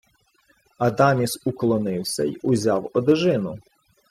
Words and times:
Адаміс 0.77 1.37
уклонився 1.45 2.23
й 2.23 2.39
узяв 2.43 2.91
одежину. 2.93 3.57